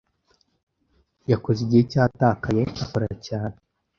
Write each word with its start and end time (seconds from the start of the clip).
Yakoze 1.31 1.59
igihe 1.65 1.83
cyatakaye 1.91 2.63
akora 2.83 3.09
cyane. 3.27 3.55